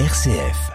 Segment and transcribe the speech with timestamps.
[0.00, 0.72] RCF.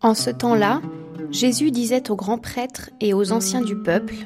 [0.00, 0.82] En ce temps-là,
[1.30, 4.16] Jésus disait aux grands prêtres et aux anciens du peuple,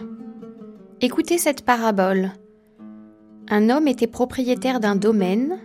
[1.03, 2.33] Écoutez cette parabole.
[3.51, 5.59] Un homme était propriétaire d'un domaine,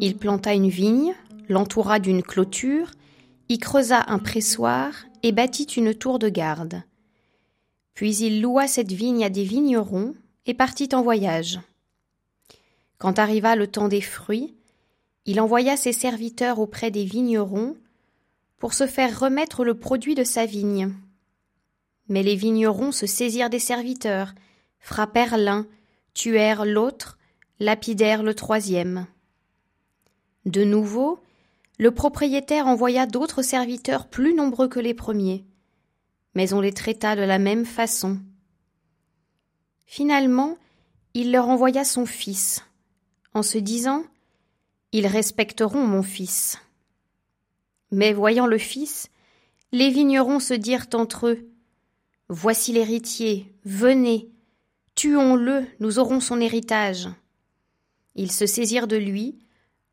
[0.00, 1.14] il planta une vigne,
[1.48, 2.92] l'entoura d'une clôture,
[3.48, 4.92] y creusa un pressoir
[5.22, 6.82] et bâtit une tour de garde.
[7.94, 10.14] Puis il loua cette vigne à des vignerons
[10.46, 11.60] et partit en voyage.
[12.98, 14.54] Quand arriva le temps des fruits,
[15.26, 17.76] il envoya ses serviteurs auprès des vignerons
[18.58, 20.92] pour se faire remettre le produit de sa vigne.
[22.08, 24.34] Mais les vignerons se saisirent des serviteurs,
[24.78, 25.66] frappèrent l'un,
[26.14, 27.18] tuèrent l'autre,
[27.58, 29.06] lapidèrent le troisième.
[30.46, 31.20] De nouveau,
[31.80, 35.46] le propriétaire envoya d'autres serviteurs plus nombreux que les premiers,
[36.34, 38.20] mais on les traita de la même façon.
[39.86, 40.58] Finalement,
[41.14, 42.62] il leur envoya son fils,
[43.32, 44.04] en se disant
[44.92, 46.58] Ils respecteront mon fils.
[47.90, 49.08] Mais voyant le fils,
[49.72, 51.48] les vignerons se dirent entre eux
[52.28, 54.28] Voici l'héritier, venez,
[54.96, 57.08] tuons-le, nous aurons son héritage.
[58.16, 59.38] Ils se saisirent de lui,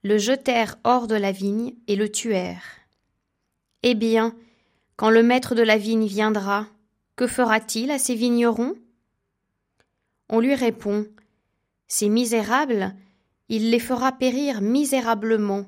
[0.08, 2.66] le jetèrent hors de la vigne et le tuèrent.
[3.84, 4.36] Eh bien,
[4.96, 6.68] quand le maître de la vigne viendra,
[7.16, 8.76] que fera-t-il à ces vignerons?
[10.30, 11.06] On lui répond
[11.88, 12.96] Ces misérables,
[13.50, 15.66] il les fera périr misérablement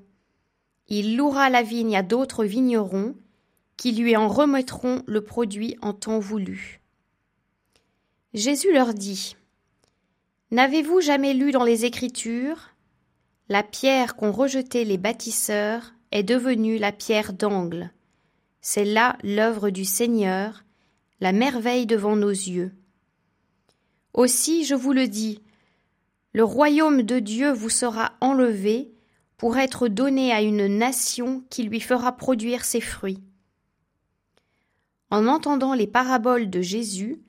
[0.89, 3.15] il louera la vigne à d'autres vignerons
[3.77, 6.81] qui lui en remettront le produit en temps voulu.
[8.33, 9.35] Jésus leur dit
[10.51, 12.68] N'avez-vous jamais lu dans les Écritures
[13.51, 17.91] La pierre qu'ont rejetée les bâtisseurs est devenue la pierre d'angle.
[18.61, 20.63] C'est là l'œuvre du Seigneur,
[21.19, 22.71] la merveille devant nos yeux.
[24.13, 25.41] Aussi, je vous le dis,
[26.33, 28.91] le royaume de Dieu vous sera enlevé
[29.37, 33.23] pour être donné à une nation qui lui fera produire ses fruits.
[35.09, 37.19] En entendant les paraboles de Jésus,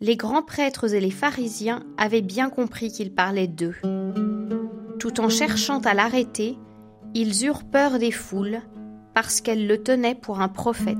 [0.00, 3.76] les grands prêtres et les pharisiens avaient bien compris qu'il parlait d'eux.
[5.02, 6.56] Tout en cherchant à l'arrêter,
[7.12, 8.60] ils eurent peur des foules,
[9.14, 10.96] parce qu'elles le tenaient pour un prophète.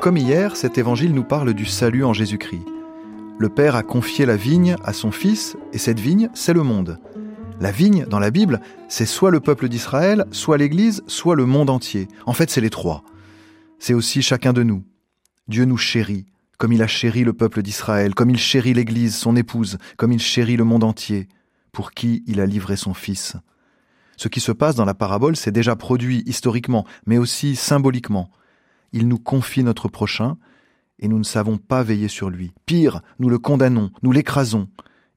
[0.00, 2.66] Comme hier, cet évangile nous parle du salut en Jésus-Christ.
[3.38, 6.98] Le Père a confié la vigne à son Fils, et cette vigne, c'est le monde.
[7.60, 11.70] La vigne, dans la Bible, c'est soit le peuple d'Israël, soit l'Église, soit le monde
[11.70, 12.08] entier.
[12.26, 13.04] En fait, c'est les trois.
[13.78, 14.82] C'est aussi chacun de nous.
[15.46, 16.26] Dieu nous chérit,
[16.62, 20.20] comme il a chéri le peuple d'Israël, comme il chérit l'Église, son épouse, comme il
[20.20, 21.26] chérit le monde entier,
[21.72, 23.34] pour qui il a livré son Fils.
[24.16, 28.30] Ce qui se passe dans la parabole s'est déjà produit historiquement, mais aussi symboliquement.
[28.92, 30.36] Il nous confie notre prochain,
[31.00, 32.52] et nous ne savons pas veiller sur lui.
[32.64, 34.68] Pire, nous le condamnons, nous l'écrasons,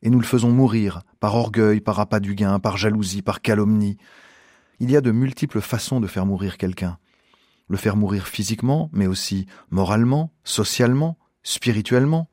[0.01, 3.97] et nous le faisons mourir, par orgueil, par appât du gain, par jalousie, par calomnie.
[4.79, 6.97] Il y a de multiples façons de faire mourir quelqu'un.
[7.67, 12.27] Le faire mourir physiquement, mais aussi moralement, socialement, spirituellement.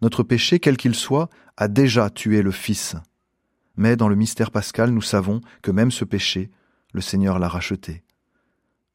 [0.00, 2.96] Notre péché, quel qu'il soit, a déjà tué le Fils.
[3.76, 6.50] Mais dans le mystère pascal, nous savons que même ce péché,
[6.94, 8.02] le Seigneur l'a racheté.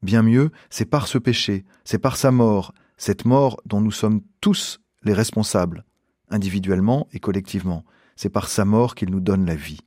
[0.02, 4.20] Bien mieux, c'est par ce péché, c'est par sa mort, cette mort dont nous sommes
[4.40, 5.84] tous les responsables,
[6.30, 7.84] individuellement et collectivement.
[8.16, 9.80] C'est par sa mort qu'il nous donne la vie.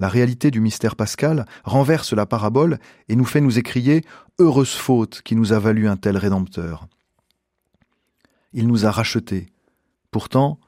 [0.00, 2.78] La réalité du mystère pascal renverse la parabole
[3.08, 4.04] et nous fait nous écrier
[4.38, 6.88] Heureuse faute qui nous a valu un tel rédempteur.
[8.54, 9.48] Il nous a rachetés.
[10.10, 10.58] Pourtant,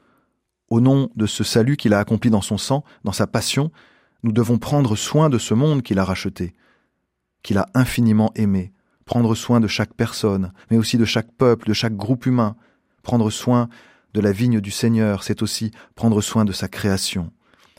[0.69, 3.71] au nom de ce salut qu'il a accompli dans son sang, dans sa passion,
[4.25, 6.55] nous devons prendre soin de ce monde qu'il a racheté,
[7.45, 8.73] qu'il a infiniment aimé,
[9.05, 12.57] prendre soin de chaque personne, mais aussi de chaque peuple, de chaque groupe humain.
[13.05, 13.69] Prendre soin
[14.15, 17.31] de la vigne du Seigneur, c'est aussi prendre soin de sa création,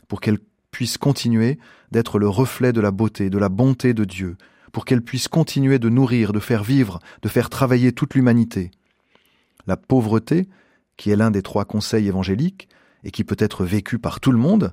[0.08, 0.38] pour qu'elle
[0.70, 1.58] puisse continuer
[1.90, 4.38] d'être le reflet de la beauté, de la bonté de Dieu,
[4.72, 8.70] pour qu'elle puisse continuer de nourrir, de faire vivre, de faire travailler toute l'humanité.
[9.68, 10.48] La pauvreté,
[10.96, 12.70] qui est l'un des trois conseils évangéliques,
[13.04, 14.72] et qui peut être vécu par tout le monde,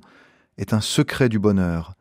[0.58, 1.96] est un secret du bonheur.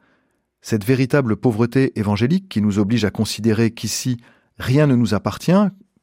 [0.60, 4.16] Cette véritable pauvreté évangélique qui nous oblige à considérer qu'ici
[4.58, 5.52] rien ne nous appartient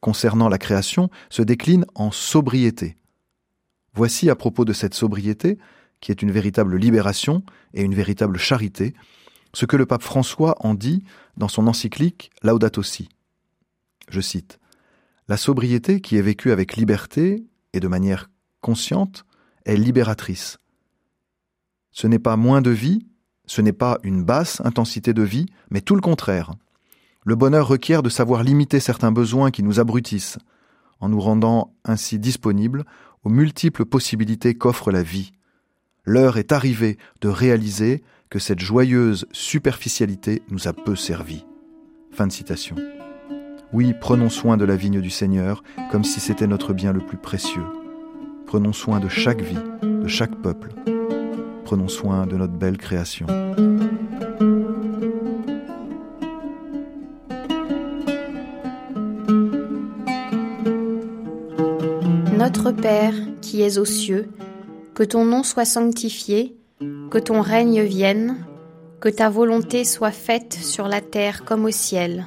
[0.00, 2.98] concernant la création se décline en sobriété.
[3.94, 5.58] Voici à propos de cette sobriété,
[6.00, 7.42] qui est une véritable libération
[7.72, 8.94] et une véritable charité,
[9.54, 11.04] ce que le pape François en dit
[11.38, 13.08] dans son encyclique Laudato Si.
[14.10, 14.58] Je cite
[15.28, 18.28] La sobriété qui est vécue avec liberté et de manière
[18.60, 19.24] consciente
[19.64, 20.58] est libératrice.
[21.90, 23.06] Ce n'est pas moins de vie,
[23.46, 26.52] Ce n'est pas une basse intensité de vie, mais tout le contraire.
[27.24, 30.38] Le bonheur requiert de savoir limiter certains besoins qui nous abrutissent,
[31.00, 32.84] en nous rendant ainsi disponibles
[33.24, 35.32] aux multiples possibilités qu'offre la vie.
[36.04, 41.44] L'heure est arrivée de réaliser que cette joyeuse superficialité nous a peu servi.
[42.10, 42.76] Fin de citation.
[43.72, 47.16] Oui, prenons soin de la vigne du Seigneur comme si c'était notre bien le plus
[47.16, 47.64] précieux.
[48.46, 50.74] Prenons soin de chaque vie, de chaque peuple.
[51.64, 53.26] Prenons soin de notre belle création.
[62.36, 64.28] Notre Père, qui es aux cieux,
[64.94, 66.58] que ton nom soit sanctifié,
[67.10, 68.44] que ton règne vienne,
[69.00, 72.26] que ta volonté soit faite sur la terre comme au ciel.